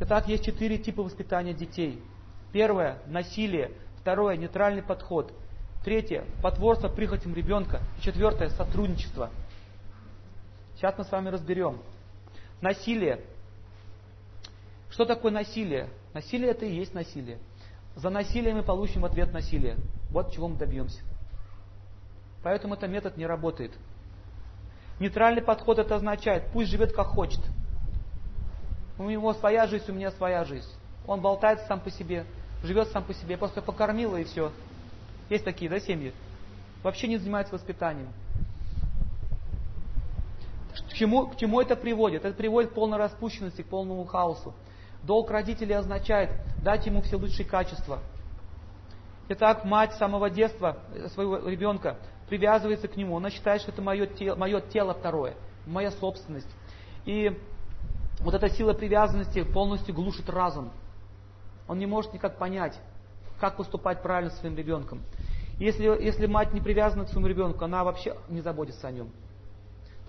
Итак, 0.00 0.26
есть 0.26 0.44
четыре 0.44 0.78
типа 0.78 1.02
воспитания 1.02 1.54
детей. 1.54 2.02
Первое– 2.52 2.98
насилие. 3.06 3.70
Второе– 4.00 4.36
нейтральный 4.38 4.82
подход. 4.82 5.32
Третье– 5.84 6.24
потворство 6.42 6.88
прихотям 6.88 7.34
ребенка. 7.34 7.80
Четвертое– 8.00 8.48
сотрудничество. 8.50 9.30
Сейчас 10.74 10.98
мы 10.98 11.04
с 11.04 11.12
вами 11.12 11.28
разберем. 11.28 11.80
Насилие. 12.60 13.20
Что 14.90 15.04
такое 15.04 15.30
насилие? 15.30 15.88
Насилие 16.12 16.50
это 16.50 16.66
и 16.66 16.74
есть 16.74 16.94
насилие. 16.94 17.38
За 17.94 18.10
насилие 18.10 18.54
мы 18.54 18.62
получим 18.62 19.04
ответ 19.04 19.32
насилие. 19.32 19.76
Вот 20.10 20.32
чего 20.32 20.48
мы 20.48 20.56
добьемся. 20.56 21.00
Поэтому 22.42 22.74
этот 22.74 22.90
метод 22.90 23.16
не 23.16 23.26
работает. 23.26 23.72
Нейтральный 24.98 25.42
подход 25.42 25.78
это 25.78 25.96
означает, 25.96 26.50
пусть 26.52 26.70
живет 26.70 26.92
как 26.92 27.06
хочет. 27.08 27.40
У 28.98 29.04
него 29.04 29.34
своя 29.34 29.66
жизнь, 29.66 29.84
у 29.88 29.94
меня 29.94 30.10
своя 30.12 30.44
жизнь. 30.44 30.68
Он 31.06 31.20
болтается 31.20 31.66
сам 31.66 31.80
по 31.80 31.90
себе, 31.90 32.24
живет 32.62 32.88
сам 32.88 33.04
по 33.04 33.12
себе. 33.12 33.32
Я 33.32 33.38
просто 33.38 33.60
покормила 33.60 34.16
и 34.16 34.24
все. 34.24 34.52
Есть 35.28 35.44
такие, 35.44 35.70
да, 35.70 35.80
семьи? 35.80 36.12
Вообще 36.82 37.08
не 37.08 37.16
занимаются 37.16 37.54
воспитанием. 37.54 38.08
К 40.90 40.92
чему, 40.94 41.26
к 41.26 41.36
чему 41.36 41.60
это 41.60 41.76
приводит? 41.76 42.24
Это 42.24 42.36
приводит 42.36 42.70
к 42.70 42.74
полной 42.74 42.98
распущенности, 42.98 43.62
к 43.62 43.66
полному 43.66 44.04
хаосу. 44.04 44.54
Долг 45.02 45.30
родителей 45.30 45.74
означает 45.74 46.30
дать 46.62 46.86
ему 46.86 47.02
все 47.02 47.16
лучшие 47.16 47.46
качества. 47.46 48.00
Итак, 49.28 49.64
мать 49.64 49.92
с 49.94 49.98
самого 49.98 50.30
детства 50.30 50.78
своего 51.14 51.48
ребенка 51.48 51.96
привязывается 52.28 52.88
к 52.88 52.96
нему. 52.96 53.16
Она 53.16 53.30
считает, 53.30 53.62
что 53.62 53.72
это 53.72 53.82
мое 53.82 54.06
тело, 54.06 54.36
мое 54.36 54.60
тело 54.60 54.94
второе, 54.94 55.34
моя 55.66 55.90
собственность. 55.90 56.48
И 57.06 57.38
вот 58.24 58.32
эта 58.34 58.48
сила 58.48 58.72
привязанности 58.72 59.42
полностью 59.42 59.94
глушит 59.94 60.30
разум. 60.30 60.72
Он 61.68 61.78
не 61.78 61.84
может 61.84 62.14
никак 62.14 62.38
понять, 62.38 62.78
как 63.38 63.56
поступать 63.56 64.02
правильно 64.02 64.30
с 64.30 64.38
своим 64.38 64.56
ребенком. 64.56 65.02
Если, 65.58 65.84
если 65.84 66.26
мать 66.26 66.52
не 66.54 66.60
привязана 66.60 67.04
к 67.04 67.10
своему 67.10 67.28
ребенку, 67.28 67.64
она 67.64 67.84
вообще 67.84 68.16
не 68.28 68.40
заботится 68.40 68.88
о 68.88 68.92
нем. 68.92 69.10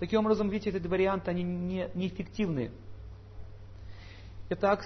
Таким 0.00 0.20
образом, 0.20 0.48
видите, 0.48 0.76
эти 0.76 0.86
варианты, 0.86 1.30
они 1.30 1.42
не, 1.42 1.90
неэффективные. 1.94 2.72
Итак, 4.48 4.84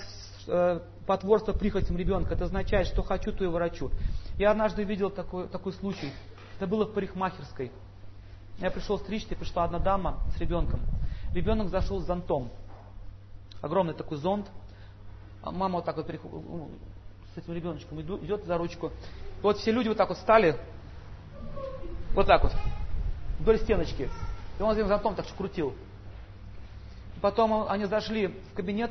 э, 0.48 0.80
потворство 1.06 1.52
прихотям 1.52 1.96
ребенка, 1.96 2.34
это 2.34 2.44
означает, 2.44 2.88
что 2.88 3.02
хочу, 3.02 3.32
то 3.32 3.44
и 3.44 3.46
ворочу. 3.46 3.90
Я 4.38 4.50
однажды 4.50 4.82
видел 4.82 5.08
такой, 5.10 5.46
такой 5.48 5.72
случай. 5.74 6.12
Это 6.56 6.66
было 6.66 6.84
в 6.84 6.92
парикмахерской. 6.92 7.70
Я 8.58 8.70
пришел 8.70 8.98
стричься, 8.98 9.36
пришла 9.36 9.64
одна 9.64 9.78
дама 9.78 10.18
с 10.36 10.40
ребенком. 10.40 10.80
Ребенок 11.32 11.68
зашел 11.68 12.00
с 12.00 12.06
зонтом. 12.06 12.50
Огромный 13.62 13.94
такой 13.94 14.18
зонт. 14.18 14.46
А 15.42 15.50
мама 15.50 15.76
вот 15.76 15.84
так 15.84 15.96
вот 15.96 16.06
с 16.06 17.38
этим 17.38 17.52
ребеночком 17.52 18.00
идет 18.00 18.44
за 18.44 18.58
ручку. 18.58 18.88
И 18.88 19.42
вот 19.42 19.58
все 19.58 19.70
люди 19.70 19.88
вот 19.88 19.96
так 19.96 20.08
вот 20.08 20.18
стали, 20.18 20.56
вот 22.14 22.26
так 22.26 22.42
вот, 22.42 22.52
вдоль 23.38 23.58
стеночки. 23.58 24.10
И 24.58 24.62
он 24.62 24.74
этим 24.74 24.88
зонтом 24.88 25.14
так 25.14 25.26
крутил. 25.36 25.74
Потом 27.20 27.66
они 27.68 27.84
зашли 27.84 28.28
в 28.28 28.54
кабинет, 28.54 28.90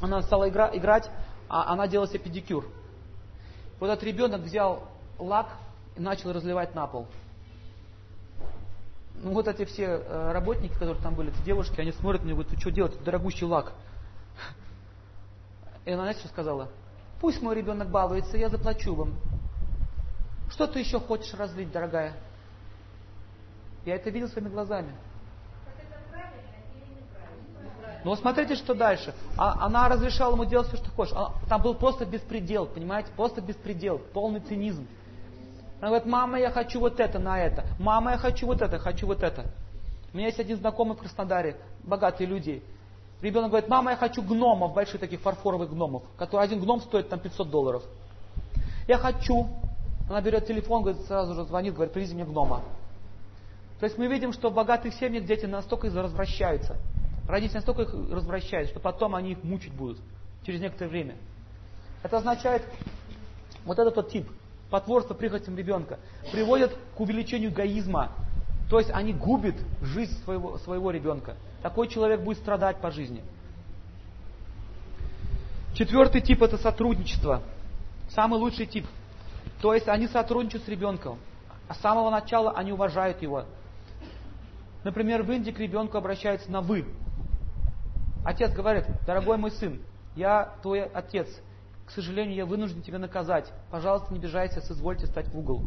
она 0.00 0.22
стала 0.22 0.48
игра, 0.48 0.70
играть, 0.72 1.10
а 1.48 1.72
она 1.72 1.88
делала 1.88 2.08
себе 2.08 2.20
педикюр. 2.20 2.66
Вот 3.80 3.88
этот 3.90 4.04
ребенок 4.04 4.42
взял 4.42 4.88
лак 5.18 5.48
и 5.96 6.00
начал 6.00 6.32
разливать 6.32 6.74
на 6.74 6.86
пол. 6.86 7.06
Ну 9.26 9.32
вот 9.32 9.48
эти 9.48 9.64
все 9.64 9.82
э, 9.86 10.30
работники, 10.30 10.72
которые 10.74 11.02
там 11.02 11.16
были, 11.16 11.32
эти 11.32 11.44
девушки, 11.44 11.80
они 11.80 11.90
смотрят 11.90 12.22
на 12.22 12.28
него, 12.28 12.36
говорят, 12.42 12.54
ты 12.54 12.60
что 12.60 12.70
делать, 12.70 13.02
дорогущий 13.02 13.44
лак. 13.44 13.72
И 15.84 15.90
она, 15.90 16.02
знаете, 16.02 16.20
что 16.20 16.28
сказала? 16.28 16.68
Пусть 17.20 17.42
мой 17.42 17.56
ребенок 17.56 17.90
балуется, 17.90 18.36
я 18.36 18.48
заплачу 18.48 18.94
вам. 18.94 19.14
Что 20.48 20.68
ты 20.68 20.78
еще 20.78 21.00
хочешь 21.00 21.34
разлить, 21.34 21.72
дорогая? 21.72 22.12
Я 23.84 23.96
это 23.96 24.10
видел 24.10 24.28
своими 24.28 24.48
глазами. 24.48 24.94
Но 28.04 28.10
ну, 28.10 28.14
смотрите, 28.14 28.54
что 28.54 28.74
дальше. 28.74 29.12
А, 29.36 29.66
она 29.66 29.88
разрешала 29.88 30.34
ему 30.34 30.44
делать 30.44 30.68
все, 30.68 30.76
что 30.76 30.88
хочешь. 30.90 31.14
А, 31.16 31.34
там 31.48 31.62
был 31.62 31.74
просто 31.74 32.06
беспредел, 32.06 32.66
понимаете? 32.66 33.10
Просто 33.16 33.40
беспредел, 33.40 33.98
полный 33.98 34.38
цинизм. 34.38 34.86
Она 35.80 35.88
говорит, 35.88 36.06
мама, 36.06 36.38
я 36.38 36.50
хочу 36.50 36.80
вот 36.80 37.00
это 37.00 37.18
на 37.18 37.38
это. 37.38 37.64
Мама, 37.78 38.12
я 38.12 38.18
хочу 38.18 38.46
вот 38.46 38.62
это, 38.62 38.78
хочу 38.78 39.06
вот 39.06 39.22
это. 39.22 39.44
У 40.12 40.16
меня 40.16 40.26
есть 40.28 40.40
один 40.40 40.56
знакомый 40.56 40.96
в 40.96 41.00
Краснодаре, 41.00 41.56
богатые 41.84 42.26
люди. 42.26 42.62
Ребенок 43.20 43.50
говорит, 43.50 43.68
мама, 43.68 43.90
я 43.90 43.96
хочу 43.96 44.22
гномов, 44.22 44.74
больших 44.74 45.00
таких 45.00 45.20
фарфоровых 45.20 45.70
гномов, 45.70 46.02
который 46.16 46.44
один 46.44 46.60
гном 46.60 46.80
стоит 46.80 47.08
там 47.08 47.18
500 47.18 47.50
долларов. 47.50 47.82
Я 48.88 48.98
хочу. 48.98 49.48
Она 50.08 50.20
берет 50.20 50.46
телефон, 50.46 50.82
говорит, 50.82 51.02
сразу 51.02 51.34
же 51.34 51.44
звонит, 51.44 51.74
говорит, 51.74 51.92
привези 51.92 52.14
мне 52.14 52.24
гнома. 52.24 52.62
То 53.80 53.84
есть 53.84 53.98
мы 53.98 54.06
видим, 54.06 54.32
что 54.32 54.50
в 54.50 54.54
богатых 54.54 54.94
семьях 54.94 55.24
дети 55.24 55.44
настолько 55.44 55.88
развращаются. 55.88 56.76
Родители 57.28 57.56
настолько 57.56 57.82
их 57.82 57.94
развращают, 58.10 58.70
что 58.70 58.80
потом 58.80 59.14
они 59.14 59.32
их 59.32 59.42
мучить 59.42 59.72
будут 59.72 59.98
через 60.44 60.60
некоторое 60.60 60.88
время. 60.88 61.16
Это 62.02 62.18
означает, 62.18 62.62
вот 63.64 63.78
этот 63.78 63.96
вот 63.96 64.10
тип, 64.10 64.28
потворство 64.70 65.14
прихотям 65.14 65.56
ребенка, 65.56 65.98
приводит 66.32 66.76
к 66.96 67.00
увеличению 67.00 67.50
эгоизма. 67.50 68.12
То 68.68 68.78
есть 68.78 68.90
они 68.90 69.12
губят 69.12 69.54
жизнь 69.80 70.12
своего, 70.24 70.58
своего 70.58 70.90
ребенка. 70.90 71.36
Такой 71.62 71.88
человек 71.88 72.20
будет 72.20 72.38
страдать 72.38 72.78
по 72.78 72.90
жизни. 72.90 73.22
Четвертый 75.74 76.20
тип 76.20 76.42
это 76.42 76.58
сотрудничество. 76.58 77.42
Самый 78.10 78.40
лучший 78.40 78.66
тип. 78.66 78.86
То 79.60 79.74
есть 79.74 79.88
они 79.88 80.08
сотрудничают 80.08 80.64
с 80.64 80.68
ребенком. 80.68 81.18
А 81.68 81.74
с 81.74 81.78
самого 81.80 82.10
начала 82.10 82.52
они 82.52 82.72
уважают 82.72 83.22
его. 83.22 83.44
Например, 84.84 85.22
в 85.22 85.32
Индии 85.32 85.50
к 85.50 85.58
ребенку 85.58 85.98
обращаются 85.98 86.50
на 86.50 86.60
«вы». 86.60 86.86
Отец 88.24 88.52
говорит, 88.52 88.84
дорогой 89.06 89.36
мой 89.36 89.50
сын, 89.50 89.80
я 90.14 90.54
твой 90.62 90.84
отец. 90.84 91.28
К 91.86 91.90
сожалению, 91.90 92.34
я 92.34 92.46
вынужден 92.46 92.82
тебя 92.82 92.98
наказать. 92.98 93.52
Пожалуйста, 93.70 94.12
не 94.12 94.18
обижайся, 94.18 94.60
соизвольте 94.60 95.06
стать 95.06 95.28
в 95.28 95.38
угол. 95.38 95.62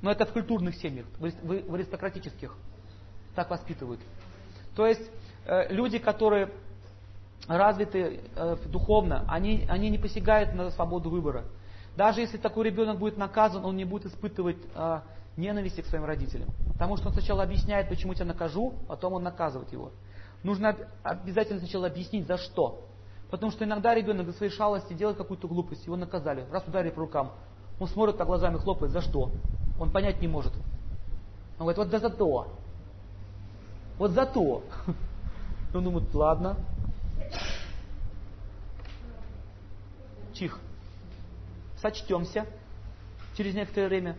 Но 0.00 0.10
это 0.10 0.26
в 0.26 0.32
культурных 0.32 0.76
семьях, 0.76 1.06
в 1.18 1.74
аристократических. 1.74 2.56
Так 3.34 3.50
воспитывают. 3.50 4.00
То 4.74 4.86
есть 4.86 5.02
э, 5.46 5.72
люди, 5.72 5.98
которые 5.98 6.52
развиты 7.48 8.20
э, 8.36 8.56
духовно, 8.66 9.24
они, 9.28 9.66
они 9.68 9.90
не 9.90 9.98
посягают 9.98 10.54
на 10.54 10.70
свободу 10.70 11.10
выбора. 11.10 11.44
Даже 11.96 12.20
если 12.20 12.38
такой 12.38 12.66
ребенок 12.66 12.98
будет 12.98 13.16
наказан, 13.16 13.64
он 13.64 13.76
не 13.76 13.84
будет 13.84 14.06
испытывать 14.06 14.58
э, 14.74 15.00
ненависти 15.36 15.80
к 15.80 15.86
своим 15.86 16.04
родителям. 16.04 16.48
Потому 16.72 16.96
что 16.96 17.08
он 17.08 17.12
сначала 17.12 17.42
объясняет, 17.42 17.88
почему 17.88 18.14
тебя 18.14 18.26
накажу, 18.26 18.74
потом 18.88 19.14
он 19.14 19.22
наказывает 19.22 19.72
его. 19.72 19.92
Нужно 20.42 20.76
обязательно 21.02 21.60
сначала 21.60 21.86
объяснить, 21.86 22.26
за 22.26 22.38
что. 22.38 22.88
Потому 23.32 23.50
что 23.50 23.64
иногда 23.64 23.94
ребенок 23.94 24.26
за 24.26 24.34
своей 24.34 24.52
шалости 24.52 24.92
делает 24.92 25.16
какую-то 25.16 25.48
глупость, 25.48 25.86
его 25.86 25.96
наказали, 25.96 26.44
раз 26.52 26.68
ударили 26.68 26.90
по 26.90 27.00
рукам. 27.00 27.32
Он 27.80 27.88
смотрит 27.88 28.18
так 28.18 28.26
глазами, 28.26 28.58
хлопает, 28.58 28.92
за 28.92 29.00
что? 29.00 29.32
Он 29.80 29.90
понять 29.90 30.20
не 30.20 30.28
может. 30.28 30.52
Он 31.58 31.60
говорит, 31.60 31.78
вот 31.78 31.88
да 31.88 31.98
за 31.98 32.10
то. 32.10 32.52
Вот 33.96 34.10
за 34.10 34.26
то. 34.26 34.62
Он 35.74 35.82
думает, 35.82 36.14
ладно. 36.14 36.56
Чих. 40.34 40.60
Сочтемся 41.80 42.44
через 43.34 43.54
некоторое 43.54 43.88
время. 43.88 44.18